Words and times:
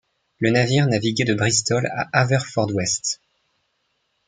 Le 0.39 0.49
navire 0.49 0.87
naviguait 0.87 1.25
de 1.25 1.35
Bristol 1.35 1.85
à 1.93 2.09
Haverfordwest. 2.13 3.21